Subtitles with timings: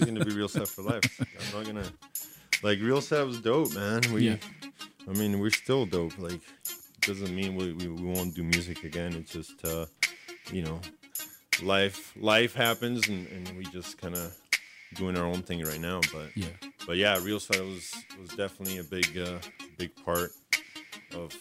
[0.00, 1.02] always gonna be real set for life.
[1.20, 1.90] I'm not gonna
[2.62, 4.00] like real set was dope, man.
[4.12, 4.36] We, Yeah.
[5.08, 6.18] I mean, we're still dope.
[6.18, 6.40] Like,
[7.00, 9.14] doesn't mean we, we, we won't do music again.
[9.14, 9.86] It's just, uh,
[10.52, 10.80] you know,
[11.62, 14.34] life life happens, and, and we just kind of
[14.94, 16.00] doing our own thing right now.
[16.12, 16.48] But Yeah.
[16.86, 19.38] but yeah, real set was was definitely a big uh,
[19.78, 20.30] big part
[21.14, 21.32] of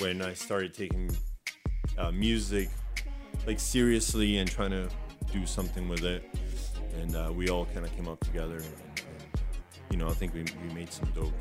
[0.00, 1.10] when I started taking
[1.98, 2.68] uh, music
[3.46, 4.88] like seriously and trying to
[5.32, 6.22] do something with it.
[7.00, 9.42] And uh, we all kind of came up together, and, and,
[9.90, 11.32] you know, I think we, we made some dope,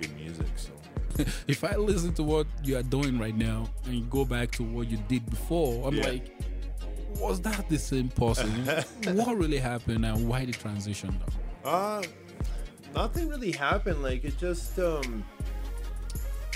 [0.00, 0.46] good music.
[0.56, 0.70] So
[1.48, 4.62] If I listen to what you are doing right now and you go back to
[4.62, 6.08] what you did before, I'm Yeah.
[6.08, 6.30] like,
[7.18, 8.50] was that the same person?
[9.16, 11.18] what really happened and why the transition
[11.64, 11.68] though?
[11.68, 12.02] Uh,
[12.94, 14.02] nothing really happened.
[14.02, 15.24] Like it just, um,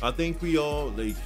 [0.02, 1.16] I think we all like,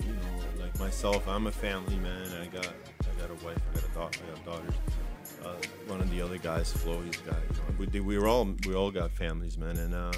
[0.00, 1.26] you know, like myself.
[1.26, 2.28] I'm a family man.
[2.40, 3.58] I got, I got a wife.
[3.72, 4.20] I got a daughter.
[4.24, 4.74] I got daughters.
[5.44, 5.54] Uh,
[5.86, 7.36] one of the other guys, Flo, he's got.
[7.50, 9.76] You know, we, did- we were all, we all got families, man.
[9.76, 10.12] And uh,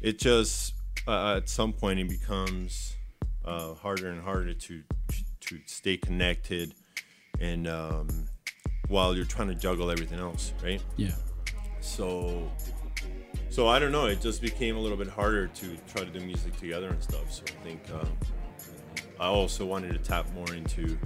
[0.00, 0.74] it just,
[1.06, 2.96] uh, at some point, it becomes
[3.44, 4.82] uh, harder and harder to
[5.40, 6.72] to stay connected,
[7.40, 8.08] and um,
[8.88, 10.80] while you're trying to juggle everything else, right?
[10.96, 11.10] Yeah.
[11.80, 12.48] so
[13.50, 16.20] so i don't know it just became a little bit harder to try to do
[16.20, 18.08] music together and stuff so i think um,
[19.20, 20.96] i also wanted to tap more into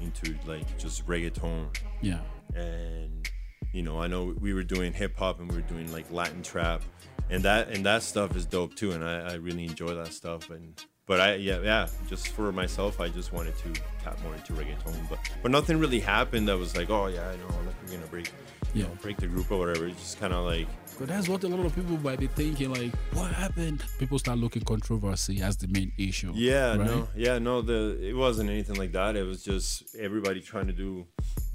[0.00, 1.66] into like just reggaeton
[2.02, 2.18] Yeah.
[2.54, 3.28] And
[3.72, 6.82] you know i know we were doing hip-hop and we were doing like latin trap
[7.30, 10.50] and that and that stuff is dope too and i, I really enjoy that stuff
[10.50, 14.52] and but i yeah yeah just for myself i just wanted to tap more into
[14.54, 17.94] reggaeton but but nothing really happened that was like oh yeah i know like we're
[17.94, 18.26] gonna break
[18.74, 18.88] you Yeah.
[18.88, 20.66] know break the group or whatever it's just kind of like
[20.98, 23.78] But that's what a lot of people might be thinking, like, what happened?
[23.98, 26.32] People start looking controversy as the main issue.
[26.34, 26.86] Yeah, right?
[26.90, 27.62] no, yeah, no.
[27.62, 27.78] The
[28.10, 29.16] it wasn't anything like that.
[29.16, 31.06] It was just everybody trying to do,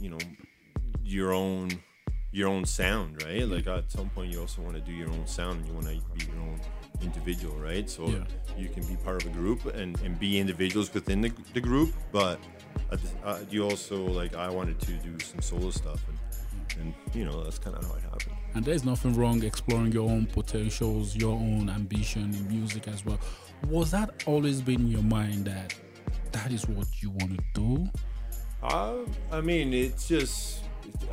[0.03, 0.17] you know,
[1.05, 1.69] your own
[2.31, 3.47] your own sound, right?
[3.47, 5.85] Like at some point, you also want to do your own sound, and you want
[5.85, 6.59] to be your own
[7.01, 7.89] individual, right?
[7.89, 8.25] So Yeah.
[8.57, 11.93] you can be part of a group and, and be individuals within the, the group,
[12.11, 12.39] but
[12.89, 16.17] the, uh, you also like I wanted to do some solo stuff, and
[16.81, 18.35] and you know that's kind of how it happened.
[18.55, 23.19] And there's nothing wrong exploring your own potentials, your own ambition in music as well.
[23.69, 25.73] Was that always been in your mind that
[26.33, 27.89] that is what you want to do?
[28.61, 28.95] Uh,
[29.31, 30.61] I mean, it's just,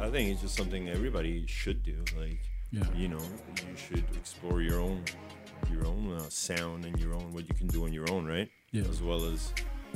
[0.00, 1.96] I think it's just something everybody should do.
[2.16, 2.38] Like,
[2.70, 2.84] Yeah.
[2.94, 5.04] you know, you should explore your own,
[5.70, 8.48] your own uh, sound and your own what you can do on your own, right?
[8.72, 8.82] Yeah.
[8.90, 9.52] As well as,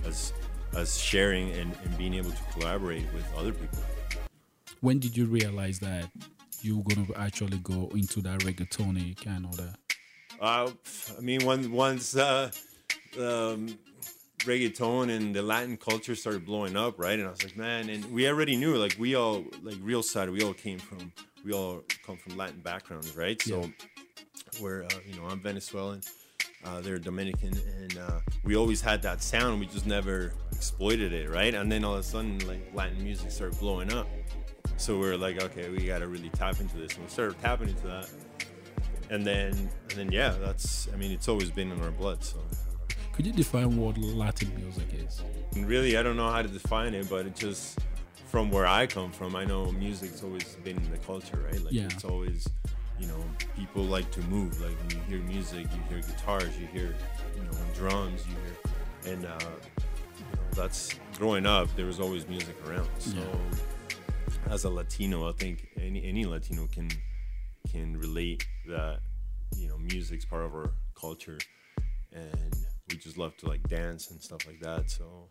[0.07, 0.33] as,
[0.77, 3.79] as sharing and, and being able to collaborate with other people.
[4.81, 6.11] When did you realize that
[6.63, 9.77] you were going to actually go into that reggaetonic and all that?
[10.41, 10.71] Uh,
[11.17, 12.51] I mean, when, once uh,
[13.19, 13.79] um,
[14.41, 17.19] reggaeton and the Latin culture started blowing up, right?
[17.19, 20.31] And I was like, man, and we already knew, like, we all, like, real side,
[20.31, 21.13] we all came from,
[21.45, 23.41] we all come from Latin backgrounds, right?
[23.43, 23.69] So, Yeah.
[24.61, 26.03] we're, uh, you know, I'm Venezuelan,
[26.65, 29.61] uh, they're Dominican, and uh, we always had that sound.
[29.61, 31.55] We just never exploited it, right?
[31.55, 34.09] And then all of a sudden, like, Latin music started blowing up.
[34.79, 36.93] So we are like, okay, we got to really tap into this.
[36.95, 38.11] And we started tapping into that.
[39.09, 42.23] And then, and then, yeah, that's, I mean, it's always been in our blood.
[42.23, 42.39] So,
[43.17, 45.23] Could you define what Latin music is?
[45.55, 47.79] and really, I don't know how to define it, but it just,
[48.27, 51.63] from where I come from, I know music's always been in the culture, right?
[51.65, 51.85] Like, Yeah.
[51.85, 52.47] it's always,
[53.01, 53.25] you know,
[53.57, 54.61] people like to move.
[54.61, 56.95] Like, when you hear music, you hear guitars, you hear,
[57.37, 59.39] you know, drums, you hear, and, uh,
[60.19, 62.89] you know, that's, growing up, there was always music around.
[62.99, 63.17] So,
[64.51, 66.91] as a Latino, I think any, any Latino can,
[67.73, 69.01] can relate that,
[69.57, 71.39] you know, music's part of our culture.
[72.13, 72.55] And
[72.97, 74.91] we just love to like dance and stuff like that.
[74.91, 75.29] So,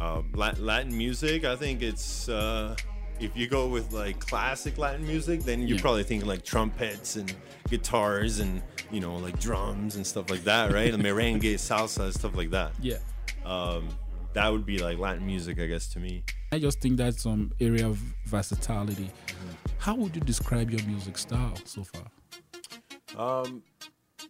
[0.00, 2.76] um, Latin music, I think it's uh,
[3.20, 5.82] if you go with like classic Latin music, then you're Yeah.
[5.82, 7.32] probably thinking like trumpets and
[7.70, 10.92] guitars and you know like drums and stuff like that, right?
[10.92, 12.72] and merengue, salsa, stuff like that.
[12.82, 12.98] Yeah.
[13.46, 13.88] Um,
[14.34, 16.24] that would be like Latin music, I guess, to me.
[16.52, 17.96] I just think that's some area of
[18.26, 19.10] versatility.
[19.78, 22.06] How would you describe your music style so far?
[23.16, 23.62] Um,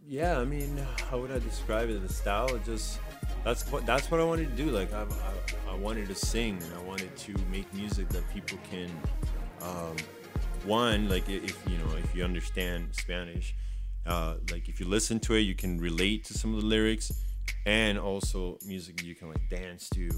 [0.07, 0.79] yeah, I mean,
[1.11, 2.07] how would I describe it?
[2.07, 2.99] The style, it just
[3.45, 4.71] that's what that's what I wanted to do.
[4.71, 8.59] Like I, I, I wanted to sing, and I wanted to make music that people
[8.71, 8.91] can,
[9.63, 9.97] um,
[10.65, 13.55] one, like if you know, if you understand Spanish,
[14.07, 17.13] uh, like if you listen to it, you can relate to some of the lyrics,
[17.67, 20.09] and also music you can like dance to,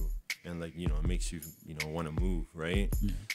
[0.44, 2.92] and like you know, it makes you you know want to move, right?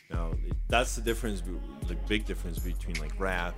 [0.10, 1.42] Now it- that's the difference,
[1.88, 3.58] the big difference between like rap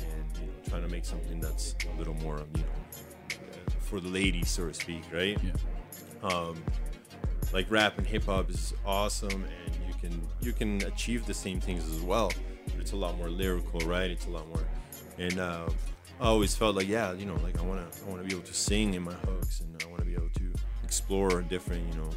[0.00, 3.38] and you know trying to make something that's a little more you know
[3.80, 5.38] for the ladies, so to speak, right?
[5.42, 6.28] Yeah.
[6.28, 6.62] um,
[7.52, 11.60] like rap and hip hop is awesome, and you can you can achieve the same
[11.60, 12.32] things as well.
[12.78, 14.10] it's a lot more lyrical, right?
[14.10, 14.64] It's a lot more,
[15.18, 15.68] and uh,
[16.20, 18.54] I always felt like yeah, you know, like I wanna I wanna be able to
[18.54, 20.52] sing in my hooks, and I wanna be able to
[20.82, 22.10] explore different you know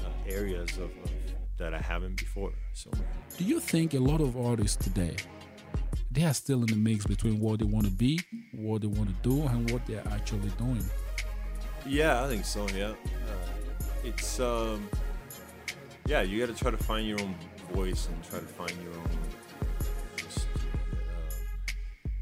[0.00, 1.10] uh, areas of, of
[1.58, 2.52] that I haven't before.
[2.72, 2.90] So,
[3.36, 5.16] Do you think a lot of artists today
[6.14, 8.20] they are still in the mix between what they want to be,
[8.52, 10.84] what they want to do, and what they're actually doing?
[11.86, 12.66] yeah, I think so.
[12.74, 12.94] Yeah, uh,
[14.04, 14.88] it's um,
[16.06, 17.34] yeah, you got to try to find your own
[17.72, 19.18] voice and try to find your own.
[20.16, 21.34] Just, uh,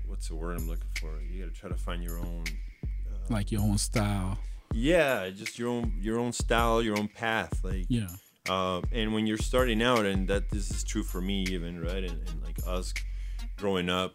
[0.07, 1.21] what's the word I'm looking for?
[1.21, 2.45] You got to try to find your own.
[2.85, 4.39] Uh, Like your own style.
[4.73, 7.63] yeah, just your own your own style, your own path.
[7.63, 8.09] Like Yeah.
[8.49, 12.03] uh, and when you're starting out, and that this is true for me even, right?
[12.05, 12.93] And, and like us
[13.63, 14.15] growing up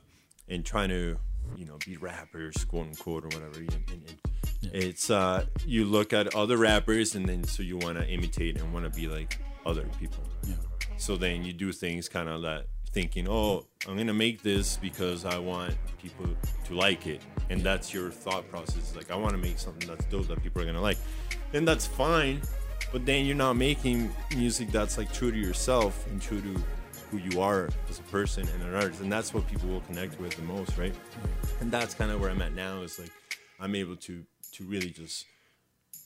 [0.50, 1.18] and trying to,
[1.56, 3.60] you know, be rappers, quote unquote, or whatever.
[3.60, 4.18] And, and, and
[4.62, 4.72] Yeah.
[4.74, 8.74] It's uh, you look at other rappers, and then so you want to imitate and
[8.74, 10.24] want to be like other people.
[10.44, 10.56] Yeah.
[10.98, 15.24] So then you do things kind of that thinking, oh, I'm gonna make this because
[15.24, 16.26] I want people
[16.66, 18.96] to like it, and that's your thought process.
[18.96, 20.98] Like I want to make something that's dope that people are gonna like,
[21.54, 22.42] and that's fine.
[22.92, 26.64] But then you're not making music that's like true to yourself and true to
[27.12, 30.19] who you are as a person and an artist, and that's what people will connect
[30.19, 30.94] with the most, right?
[31.59, 32.81] And that's kind of where I'm at now.
[32.81, 33.12] Is like
[33.59, 34.24] I'm able to
[34.54, 35.25] to really just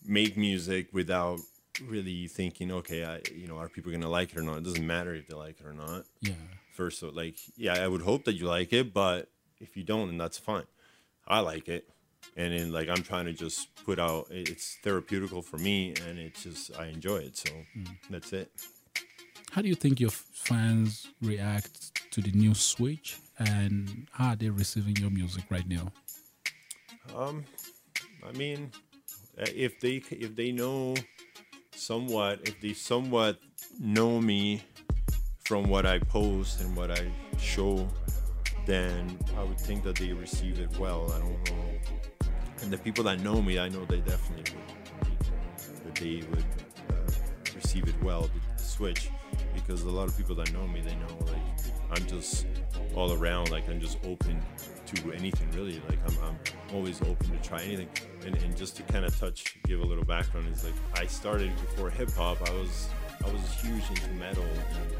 [0.05, 1.39] make music without
[1.87, 4.57] really thinking, okay, I you know, are people gonna like it or not?
[4.57, 6.05] It doesn't matter if they like it or not.
[6.21, 6.33] Yeah.
[6.73, 10.07] First, so like, yeah, I would hope that you like it, but if you don't,
[10.07, 10.65] then that's fine.
[11.27, 11.87] I like it,
[12.35, 14.27] and then like I'm trying to just put out.
[14.29, 17.37] It's therapeutical for me, and it's just I enjoy it.
[17.37, 17.87] So mm.
[18.09, 18.51] that's it.
[19.51, 24.49] How do you think your fans react to the new switch, and how are they
[24.49, 25.91] receiving your music right now?
[27.13, 27.43] Um,
[28.25, 28.71] I mean,
[29.37, 30.95] uh, if they if they know
[31.75, 33.39] somewhat, if they somewhat
[33.77, 34.63] know me
[35.43, 37.89] from what I post and what I show,
[38.65, 41.11] then I would think that they receive it well.
[41.11, 42.29] I don't know,
[42.61, 45.19] and the people that know me, I know they definitely would
[45.83, 46.45] that they would
[46.89, 47.11] uh,
[47.53, 48.21] receive it well.
[48.21, 49.09] The, the switch,
[49.53, 52.45] because a lot of people that know me, they know like I'm just
[52.95, 53.51] all around.
[53.51, 54.41] Like I'm just open
[54.87, 55.81] to anything really.
[55.89, 56.39] Like I'm, I'm
[56.73, 57.89] always open to try anything.
[58.25, 61.51] And, and just to kind of touch, give a little background is like I started
[61.55, 62.37] before hip hop.
[62.49, 62.89] I was
[63.25, 64.43] I was huge into metal.
[64.43, 64.91] And,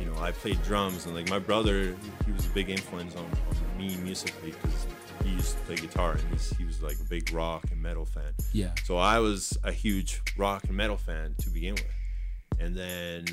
[0.00, 1.94] you know, I played drums, and like my brother,
[2.26, 4.86] he was a big influence on, on me musically because
[5.22, 8.04] he used to play guitar, and he's, he was like a big rock and metal
[8.04, 8.32] fan.
[8.52, 8.70] Yeah.
[8.84, 11.84] So I was a huge rock and metal fan to begin with,
[12.58, 13.26] and then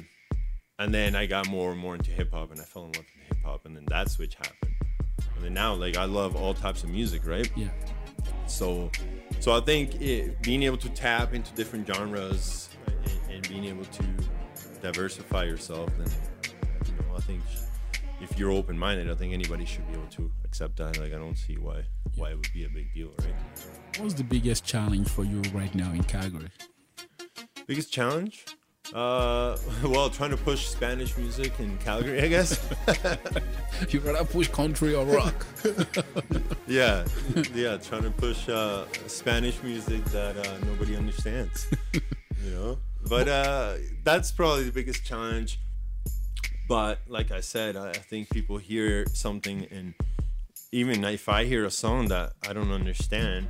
[0.79, 3.05] and then I got more and more into hip hop, and I fell in love
[3.05, 4.73] with hip hop, and then that switch happened.
[5.35, 7.49] And then now, like I love all types of music, right?
[7.55, 7.67] Yeah.
[8.47, 8.89] So,
[9.39, 13.85] so I think it, being able to tap into different genres and, and being able
[13.85, 14.03] to
[14.81, 16.07] diversify yourself, then
[16.87, 17.41] you know, I think
[18.21, 20.97] if you're open-minded, I think anybody should be able to accept that.
[20.97, 21.83] Like, I don't see why
[22.15, 23.35] why it would be a big deal, right?
[23.99, 26.49] What's the biggest challenge for you right now in Calgary?
[27.67, 28.45] Biggest challenge?
[28.93, 32.59] Uh, well, trying to push Spanish music in Calgary, I guess.
[33.89, 35.45] You rather push country or rock?
[36.67, 37.05] yeah,
[37.53, 41.65] yeah, trying to push uh, Spanish music that uh, nobody understands.
[41.93, 42.77] you know,
[43.07, 45.61] but uh, that's probably the biggest challenge.
[46.67, 49.93] But like I said, I, I think people hear something, and
[50.73, 53.47] even if I hear a song that I don't understand,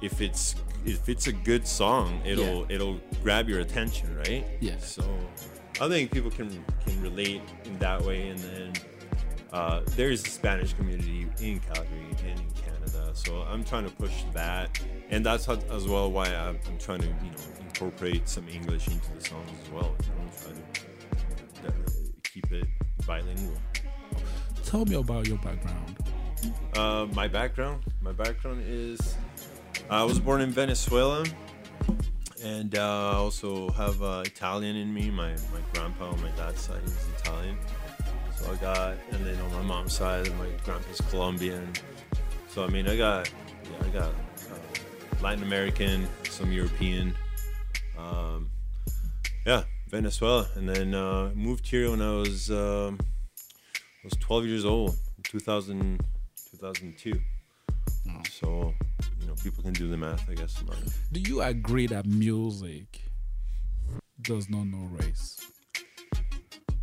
[0.00, 0.54] if it's
[0.84, 4.46] if it's a good song, it'll it'll grab your attention, right?
[4.60, 4.78] Yeah.
[4.78, 5.04] So
[5.80, 8.72] I think people can can relate in that way, and then
[9.52, 14.22] uh, there's a Spanish community in Calgary and in Canada, so I'm trying to push
[14.32, 14.80] that,
[15.10, 18.88] and that's how, as well why I'm, I'm trying to you know incorporate some English
[18.88, 19.94] into the songs as well.
[20.02, 21.80] You know, try to uh,
[22.22, 22.66] keep it
[23.06, 23.56] bilingual.
[24.64, 25.96] Tell me about your background.
[26.76, 29.16] Uh, my background, my background is
[29.90, 31.26] I was born in Venezuela,
[32.44, 35.10] and uh, I also have uh, Italian in me.
[35.10, 37.56] My my grandpa on my dad's side is Italian,
[38.36, 41.72] so I got, and then on my mom's side, my grandpa's Colombian.
[42.48, 43.32] So I mean, I got,
[43.64, 44.10] yeah, I got
[44.52, 47.16] uh, Latin American, some European,
[47.98, 48.48] um,
[49.44, 52.96] yeah, Venezuela, and then uh, moved here when I was um,
[53.74, 56.00] I was 12 years old, 2000,
[56.52, 57.20] 2002.
[58.30, 58.72] So,
[59.30, 60.60] know, people can do the math, I guess.
[60.60, 60.76] about.
[61.12, 63.02] Do you agree that music
[64.22, 65.40] does not know race?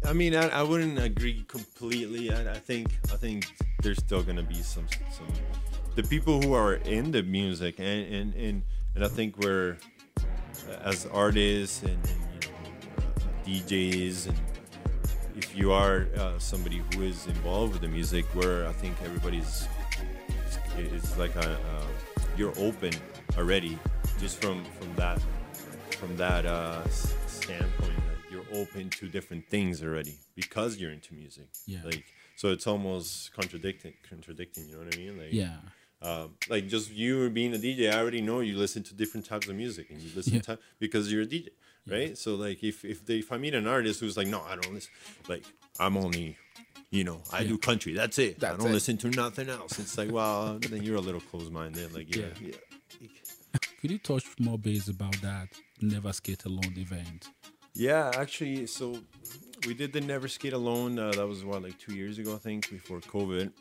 [0.06, 2.32] I mean, I, I wouldn't agree completely.
[2.32, 3.48] I, I think I think
[3.84, 5.28] there's still gonna be some some
[5.96, 8.64] the people who are in the music and and and,
[8.96, 9.78] and I think we're
[10.18, 12.56] uh, as artists and, and you know
[12.98, 14.38] uh, DJs and
[15.36, 19.68] if you are uh, somebody who is involved with the music, where I think everybody's
[20.48, 21.86] it's, it's like a, uh,
[22.38, 22.92] you're open
[23.38, 23.78] already,
[24.20, 25.20] just from from that
[26.00, 26.88] from that uh,
[27.28, 31.48] standpoint that you're open to different things already because you're into music.
[31.66, 31.80] Yeah.
[31.84, 32.04] Like
[32.36, 33.94] so, it's almost contradicting.
[34.08, 34.68] Contradicting.
[34.70, 35.18] You know what I mean?
[35.18, 35.58] Like Yeah.
[36.04, 39.48] um, like just you being a DJ, I already know you listen to different types
[39.48, 40.42] of music and you listen Yeah.
[40.42, 41.50] to because you're a DJ,
[41.88, 42.16] right?
[42.18, 44.74] So like if if they if I meet an artist who's like, no, I don't
[44.76, 44.92] listen,
[45.28, 45.44] like
[45.80, 46.38] I'm only,
[46.90, 47.50] you know, I Yeah.
[47.50, 47.94] do country.
[47.94, 48.44] That's it.
[48.44, 48.74] I don't it.
[48.74, 49.78] listen to nothing else.
[49.80, 51.94] It's like, well, then you're a little closed minded.
[51.94, 52.48] Like yeah, Yeah.
[53.02, 53.60] yeah.
[53.82, 55.50] Could you touch more base about that
[55.82, 57.30] Never Skate Alone event?
[57.74, 59.00] Yeah, actually, so
[59.68, 60.98] we did the Never Skate Alone.
[60.98, 63.52] Uh, that was what like two years ago, I think, before COVID,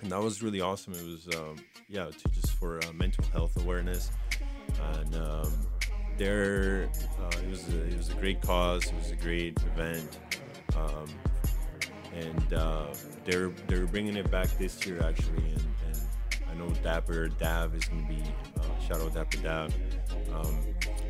[0.00, 0.94] and that was really awesome.
[0.94, 1.56] It was, um,
[1.88, 4.10] yeah, to just for uh, mental health awareness,
[4.96, 5.52] and um,
[6.18, 6.88] there,
[7.20, 8.84] uh, it was a, it was a great cause.
[8.86, 10.18] It was a great event,
[10.76, 11.06] um,
[12.14, 12.86] and uh,
[13.24, 16.00] they're they're bringing it back this year actually, and, and
[16.50, 18.22] I know Dapper Dav is going to be
[18.58, 19.74] uh, shout out Dapper Dav.
[20.32, 20.58] Um,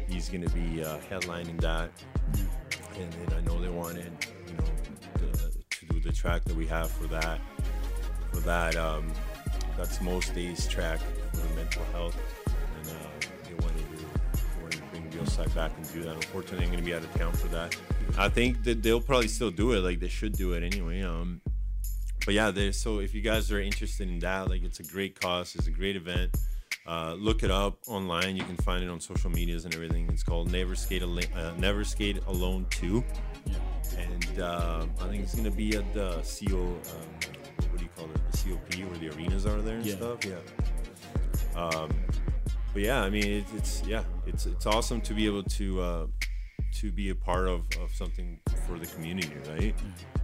[0.08, 1.90] he's going to be uh, headlining that
[2.98, 4.12] and then I know they wanted,
[4.46, 4.64] you know,
[5.32, 7.40] the, to do the track that we have for that.
[8.32, 9.12] For that, um,
[9.76, 11.00] that's most days track
[11.32, 12.16] for mental health,
[15.36, 16.14] bring Real Side back and do that.
[16.16, 17.76] Unfortunately, I'm gonna be out of town for that.
[18.18, 21.02] I think that they'll probably still do it, like they should do it anyway.
[21.02, 21.40] Um,
[22.24, 22.72] but yeah, there.
[22.72, 25.70] So if you guys are interested in that, like it's a great cause, it's a
[25.70, 26.36] great event.
[26.86, 28.36] Uh, look it up online.
[28.36, 30.08] You can find it on social medias and everything.
[30.12, 33.04] It's called Never Skate Alone, uh, Never Skate Alone Two,
[33.98, 36.56] and uh, I think it's gonna be at the CO.
[36.62, 36.78] Um,
[37.70, 38.32] what do you call it?
[38.32, 39.96] The COP where the arenas are there and Yeah.
[39.96, 40.24] stuff.
[40.24, 41.60] Yeah.
[41.60, 41.90] Um,
[42.72, 44.04] but yeah, I mean, it, it's yeah,
[44.36, 46.06] it's it's awesome to be able to uh,
[46.74, 49.74] to be a part of, of something for the community, right?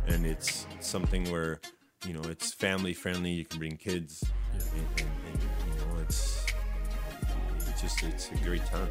[0.06, 1.60] And it's something where
[2.06, 3.30] you know it's family friendly.
[3.30, 4.60] You can bring kids, Yeah.
[4.76, 6.44] and, and, and you know it's
[7.68, 8.88] it's just it's a great time.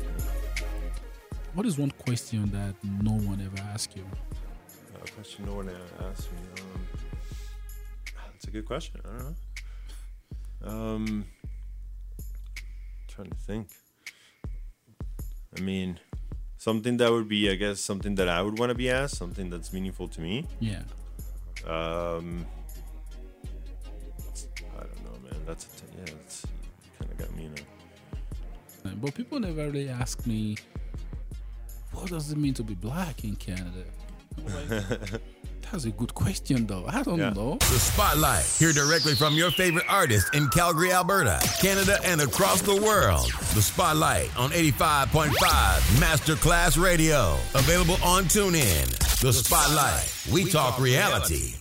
[1.53, 2.73] What is one question that
[3.03, 4.05] no one ever asks you?
[5.05, 6.39] A question no one ever asked me.
[6.63, 6.87] Um,
[8.33, 9.01] that's a good question.
[9.05, 9.35] I don't
[10.63, 10.95] know.
[10.95, 11.25] Um,
[13.07, 13.67] trying to think.
[15.57, 15.99] I mean,
[16.57, 19.49] something that would be, I guess, something that I would want to be asked, something
[19.49, 20.45] that's meaningful to me.
[20.59, 20.83] Yeah.
[21.65, 22.45] Um,
[24.77, 25.39] I don't know, man.
[25.45, 26.05] That's t- yeah.
[26.13, 26.45] That's
[26.99, 28.89] kind of got me in a.
[28.89, 30.57] Uh, But people never really ask me,
[31.93, 33.83] what does it mean to be black in Canada?
[34.45, 35.21] Like,
[35.71, 36.85] That's a good question, though.
[36.87, 37.29] I don't Yeah.
[37.29, 37.57] know.
[37.59, 38.45] The Spotlight.
[38.59, 43.31] Hear directly from your favorite artist in Calgary, Alberta, Canada, and across the world.
[43.53, 47.37] The Spotlight on 85.5 Masterclass Radio.
[47.53, 48.89] Available on TuneIn.
[49.21, 50.11] The Spotlight.
[50.31, 51.53] We talk reality.